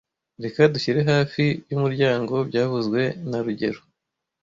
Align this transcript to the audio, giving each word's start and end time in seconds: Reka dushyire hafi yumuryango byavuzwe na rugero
Reka 0.43 0.61
dushyire 0.73 0.99
hafi 1.11 1.43
yumuryango 1.71 2.35
byavuzwe 2.49 3.01
na 3.29 3.37
rugero 3.45 3.79